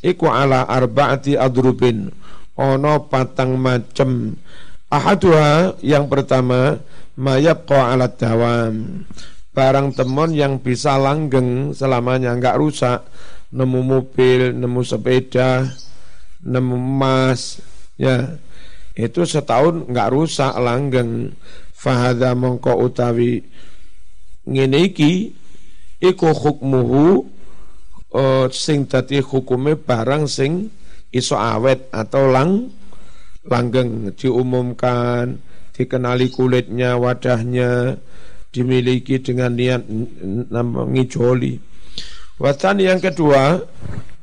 [0.00, 2.08] iku ala arbaati adrubin.
[2.56, 4.40] Ono patang macem.
[4.88, 6.80] Ahaduha yang pertama
[7.20, 9.04] mayab alat dawam.
[9.52, 13.04] Barang temon yang bisa langgeng selamanya enggak rusak.
[13.48, 15.64] Nemu mobil nemu sepeda
[16.44, 17.60] nemu emas
[17.98, 18.38] ya
[18.94, 21.34] itu setahun enggak rusak langgeng.
[21.78, 23.38] Fahada mongko utawi
[24.42, 25.30] ngene iki
[26.02, 27.22] iku hukmuhu
[28.10, 30.74] uh, sing dadi hukume barang sing
[31.14, 32.74] iso awet atau lang
[33.46, 34.10] langgeng.
[34.18, 35.38] Diumumkan
[35.70, 37.94] dikenali kulitnya wadahnya
[38.50, 39.86] dimiliki dengan niat
[40.90, 41.54] ngijoli.
[42.42, 43.62] Watan yang kedua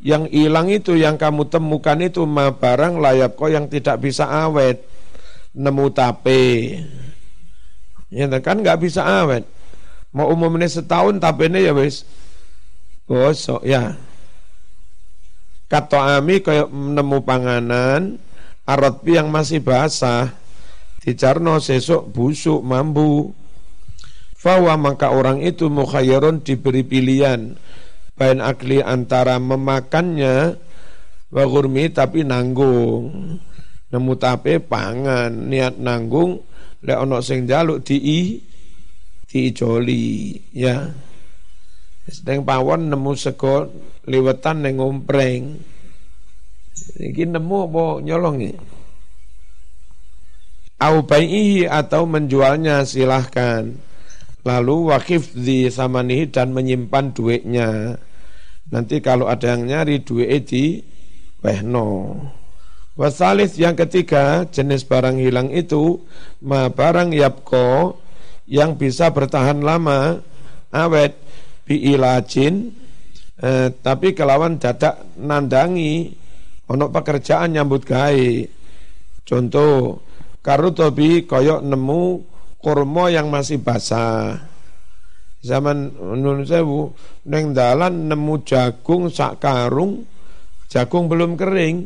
[0.06, 4.86] yang hilang itu yang kamu temukan itu ma barang layak kok yang tidak bisa awet.
[5.58, 6.78] Nemu tape.
[8.14, 9.50] Ya kan nggak bisa awet.
[10.14, 12.06] Mau umumnya setahun tapene ya wis.
[13.10, 13.98] Gosok ya.
[15.66, 18.22] Kato ami kayak nemu panganan
[18.70, 20.38] arotpi yang masih basah.
[21.02, 23.34] Dicarno sesok busuk mambu.
[24.38, 27.58] Fawa maka orang itu mukhayyarun diberi pilihan
[28.16, 30.56] Bain akli antara memakannya
[31.32, 33.38] Wa gurmi tapi nanggung.
[33.92, 36.42] Nemu tape pangan Niat nanggung
[36.86, 38.38] Lek ono sing jaluk di
[39.26, 40.86] diijoli ya.
[42.06, 43.66] Sedang pawon nemu sego
[44.06, 45.58] liwetan neng ompreng.
[47.02, 48.38] Iki nemu apa nyolong
[50.76, 53.74] au atau menjualnya silahkan
[54.46, 57.98] lalu wakif di samanihi dan menyimpan duitnya.
[58.70, 60.80] Nanti kalau ada yang nyari duit di
[61.42, 62.14] wehno.
[62.96, 66.00] Wasalis yang ketiga jenis barang hilang itu
[66.40, 68.00] ma barang yapko
[68.48, 70.24] yang bisa bertahan lama
[70.72, 71.20] awet
[71.68, 72.72] biilajin
[73.42, 76.16] eh, tapi kelawan dadak nandangi
[76.72, 78.32] ono pekerjaan nyambut gawe.
[79.26, 80.00] Contoh
[80.40, 82.04] karutobi koyok nemu
[82.66, 84.42] kurma yang masih basah.
[85.46, 86.90] Zaman nun sewu
[87.30, 90.02] neng dalan nemu jagung sak karung
[90.66, 91.86] jagung belum kering.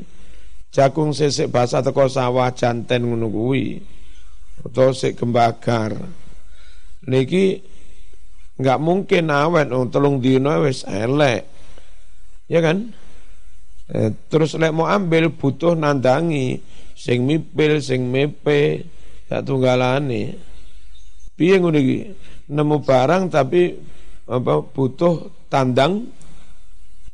[0.72, 3.82] Jagung sesek basah teko sawah janten ngono kuwi
[4.60, 5.98] atau sik gembagar
[7.10, 7.58] niki
[8.60, 11.44] nggak mungkin awet oh, telung dino wis elek.
[12.48, 12.96] Ya kan?
[13.90, 16.62] Eh, terus lek mau ambil butuh nandangi.
[16.96, 18.88] Sing mipil sing mepe
[19.26, 20.49] tak tunggalane
[21.40, 22.12] piye ngono iki?
[22.52, 23.80] Nemu barang tapi
[24.28, 26.12] apa butuh tandang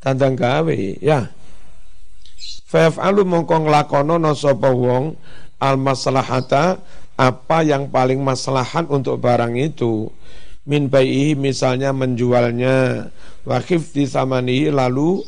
[0.02, 1.30] tandang gawe ya.
[2.76, 5.16] Alu mongko nglakono no sapa wong
[5.64, 6.84] al maslahata
[7.16, 10.12] apa yang paling maslahat untuk barang itu?
[10.66, 13.08] Min baihi misalnya menjualnya.
[13.46, 15.24] Wakif di samani lalu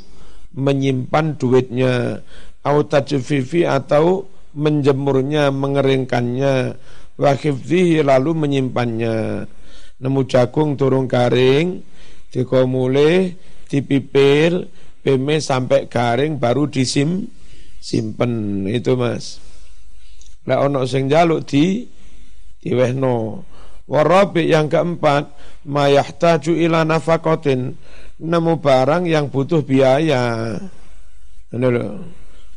[0.57, 2.19] menyimpan duitnya.
[2.67, 6.75] Au tajfifi atau menjemurnya mengeringkannya
[7.17, 7.33] wa
[8.05, 9.49] lalu menyimpannya.
[9.97, 11.81] Nemu jagung turun garing
[12.29, 13.33] dikomule
[13.65, 14.69] dipipir
[15.01, 17.25] peme sampai garing baru disim
[17.81, 18.65] simpen.
[18.69, 19.41] Itu mas.
[20.45, 21.89] Lah ono sing jaluk di
[22.61, 23.43] diwehno.
[23.87, 25.33] Warabi yang keempat
[25.65, 27.73] mayahtaju ila nafakotin.
[28.17, 30.53] Nemu barang yang butuh biaya.
[31.49, 32.05] Ini loh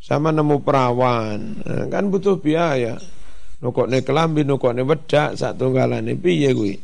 [0.04, 1.40] sama nemu perawan.
[1.88, 3.00] Kan butuh biaya
[3.60, 6.74] nukokne kelambi nukokne wedak sak tunggalane piye kuwi?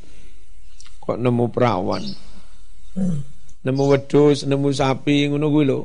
[1.03, 2.05] Kok nemu perawan?
[3.67, 5.81] Nemu wedhus nemu sapi ngono kuwi lho.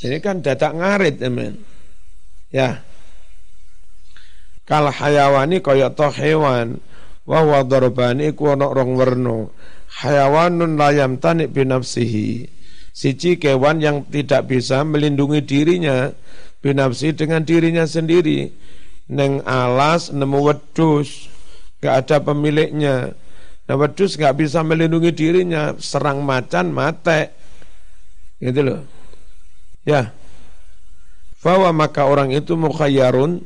[0.00, 1.60] Ini kan dadak ngarit temen.
[2.50, 2.82] Ya.
[4.64, 6.80] Kal hayawani kaya to hewan.
[7.28, 8.96] Wa wa darbani ku ana rong
[10.00, 12.46] hayawanun layam tanik binafsihi
[12.94, 16.10] siji kewan yang tidak bisa melindungi dirinya
[16.62, 18.50] binafsi dengan dirinya sendiri
[19.10, 21.26] neng alas nemu wedus
[21.82, 23.10] gak ada pemiliknya.
[23.66, 25.74] Nah wedus gak bisa melindungi dirinya.
[25.82, 27.34] Serang macan mate
[28.38, 28.80] gitu loh.
[29.82, 30.14] Ya.
[31.42, 33.42] Bahwa maka orang itu mukhayyarun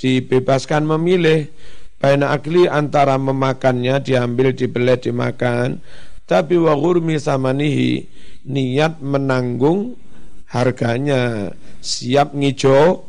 [0.00, 1.52] dibebaskan memilih.
[2.00, 5.80] Baina akli antara memakannya diambil dibelet dimakan.
[6.24, 8.08] Tapi wa ghurmi samanihi
[8.48, 9.96] niat menanggung
[10.48, 11.52] harganya.
[11.84, 13.08] Siap ngijo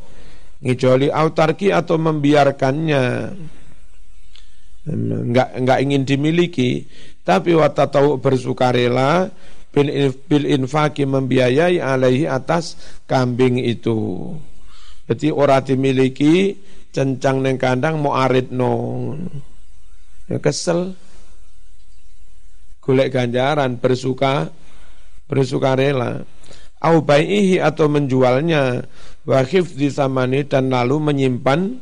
[0.65, 3.03] ngijoli autarki atau membiarkannya
[4.89, 6.89] enggak enggak ingin dimiliki
[7.21, 9.29] tapi tahu bersukarela
[9.75, 14.31] bil, bil infaki membiayai alaihi atas kambing itu.
[15.05, 16.55] Jadi ora dimiliki
[16.95, 19.27] cencang neng kandang mau arit nong.
[20.31, 20.95] Ya kesel.
[22.79, 24.53] Golek ganjaran bersuka
[25.25, 26.21] bersuka rela.
[26.79, 28.85] Au baihi atau menjualnya
[29.25, 31.81] wakif di samani dan lalu menyimpan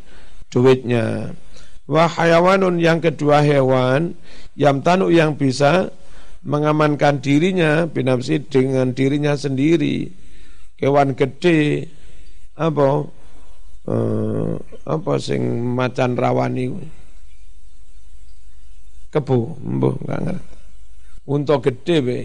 [0.49, 1.35] duitnya.
[1.83, 4.15] Wah hayawanun yang kedua hewan
[4.55, 5.91] yang tanu yang bisa
[6.47, 10.07] mengamankan dirinya binafsi dengan dirinya sendiri.
[10.79, 11.91] Hewan gede
[12.55, 13.07] apa
[13.87, 14.51] eh,
[14.87, 15.43] apa sing
[15.75, 16.71] macan rawani
[19.11, 20.55] kebu mbuh enggak ngerti.
[21.23, 22.19] Untuk gede be.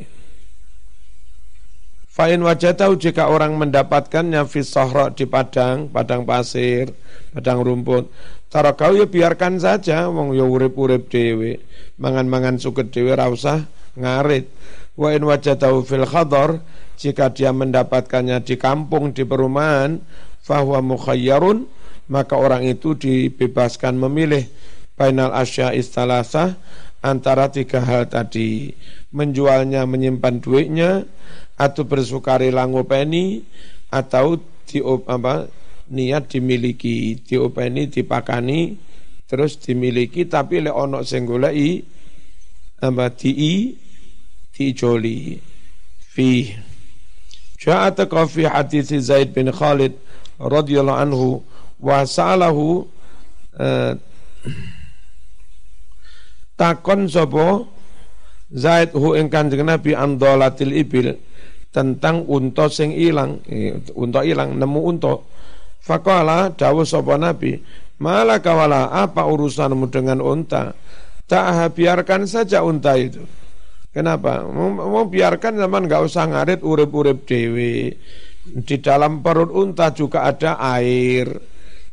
[2.18, 6.90] Fa'in wajah tahu jika orang mendapatkannya fisohro di padang, padang pasir,
[7.30, 8.10] padang rumput.
[8.50, 11.62] Tara kau ya biarkan saja, wong ya urip-urip dewe,
[11.94, 14.50] mangan-mangan suket dewe rausah ngarit.
[14.98, 16.58] Wa in wajah tahu fil khador,
[16.98, 20.02] jika dia mendapatkannya di kampung, di perumahan,
[20.42, 21.70] fahuwa mukhayyarun,
[22.10, 24.50] maka orang itu dibebaskan memilih
[24.98, 26.58] final asya istalasa
[26.98, 28.74] antara tiga hal tadi
[29.14, 31.06] menjualnya menyimpan duitnya
[31.58, 33.42] atau bersukarela ngopeni
[33.90, 35.50] atau di apa
[35.90, 37.18] niat dimiliki.
[37.18, 38.78] Diopeni dipakani
[39.26, 40.24] terus dimiliki.
[40.30, 41.82] Tapi le ono sing goleki
[42.78, 43.74] apa di
[44.74, 45.38] joli
[45.98, 46.50] fi
[47.58, 47.98] Ja'at
[48.30, 49.98] fi hadis Zaid bin Khalid
[50.38, 51.42] radhiyallahu anhu
[51.82, 52.86] wa sa'alahu
[53.58, 53.92] uh,
[56.54, 57.66] takon sapa
[58.54, 61.18] Zaid hu ing Kanjeng Nabi andolatil ibil
[61.68, 65.14] tentang unta sing ilang, eh, unta ilang nemu unta.
[65.84, 67.56] Fakala dawuh sapa Nabi,
[68.00, 70.72] "Mala kawala, apa urusanmu dengan unta?"
[71.28, 73.20] Tak biarkan saja unta itu.
[73.92, 74.48] Kenapa?
[74.48, 77.92] Mau, mau biarkan zaman nggak usah ngarit urip-urip dewi.
[78.48, 81.28] Di dalam perut unta juga ada air.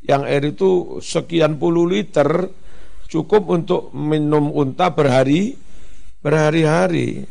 [0.06, 0.70] Yang air itu
[1.04, 2.48] sekian puluh liter
[3.12, 5.56] cukup untuk minum unta berhari
[6.24, 7.28] berhari-hari.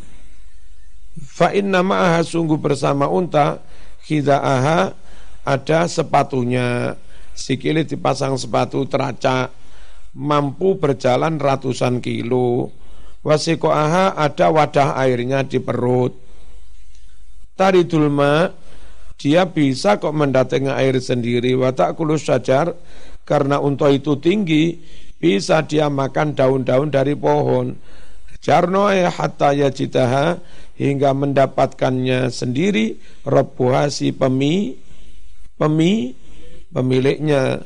[1.15, 3.63] Fa inna ma'aha sungguh bersama unta
[4.07, 4.95] khida'aha
[5.47, 6.99] ada sepatunya.
[7.35, 9.51] Sikili dipasang sepatu teracak
[10.15, 12.71] mampu berjalan ratusan kilo.
[13.27, 16.15] Wasiko'aha ada wadah airnya di perut.
[17.55, 18.51] Tari dulma
[19.15, 22.75] dia bisa kok mendatangi air sendiri watak kulus sajar
[23.23, 24.83] karena unta itu tinggi
[25.23, 27.79] bisa dia makan daun-daun dari pohon
[28.45, 30.37] Jarno hatta yajitaha
[30.75, 34.75] hingga mendapatkannya sendiri Rabbuha si pemi
[35.55, 36.15] pemi
[36.75, 37.63] pemiliknya.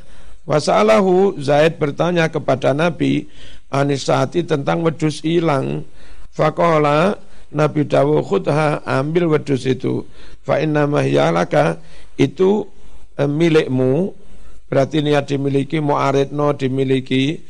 [0.49, 3.29] Wasalahu Zaid bertanya kepada Nabi
[3.69, 5.85] Anisati tentang wedus hilang?
[6.33, 7.21] Fakola
[7.53, 10.09] Nabi Dawu khudha ambil wedus itu.
[10.45, 11.81] Fa inna mahyalaka
[12.17, 12.65] itu
[13.17, 14.13] eh, milikmu.
[14.69, 17.41] Berarti niat dimiliki mu'aridno dimiliki.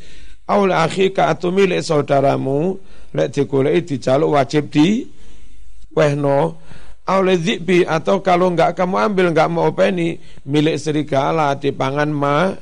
[0.46, 2.78] Aul akhika atau milik saudaramu?
[3.14, 5.17] Lek digoleki dijaluk wajib di
[5.92, 6.60] wehno
[7.08, 12.52] oleh zikbi atau kalau enggak kamu ambil enggak mau openi milik serigala dipangan ma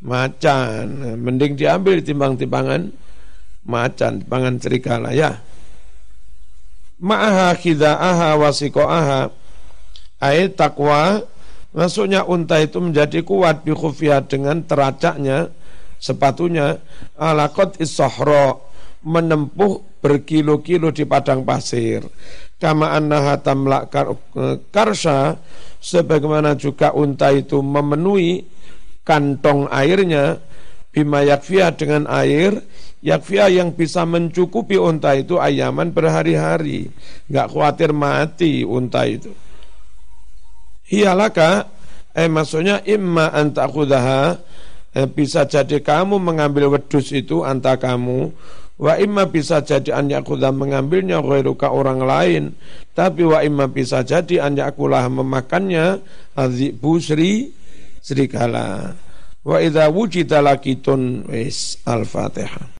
[0.00, 1.16] macan.
[1.20, 2.88] Mending diambil timbang timbangan
[3.68, 5.36] macan pangan serigala ya.
[7.00, 9.20] Ma'aha khida'aha wasiko'aha
[10.20, 11.24] ayat takwa
[11.70, 13.70] Maksudnya unta itu menjadi kuat bi
[14.26, 15.54] dengan teracaknya
[16.02, 16.82] sepatunya.
[17.14, 18.69] Alakot isohro
[19.04, 22.04] menempuh berkilo-kilo di padang pasir.
[22.60, 23.88] Kama annaha tamla
[24.68, 25.40] karsa
[25.80, 28.44] sebagaimana juga unta itu memenuhi
[29.04, 30.36] kantong airnya
[30.92, 32.60] bima yakfia dengan air
[33.00, 36.92] yakfia yang bisa mencukupi unta itu ayaman berhari-hari
[37.32, 39.32] nggak khawatir mati unta itu
[40.90, 41.70] hiyalaka
[42.12, 44.36] eh maksudnya imma antakudaha
[44.92, 48.34] eh, bisa jadi kamu mengambil wedus itu anta kamu
[48.80, 52.44] Wa imma bisa jadi an yakudah mengambilnya ghairuka orang lain.
[52.96, 56.00] Tapi wa imma bisa jadi an yakulah memakannya
[56.32, 57.52] adzibu sri
[58.00, 58.96] serigala.
[59.44, 62.64] Wa idza wujida lakitun wis al-Fatihah.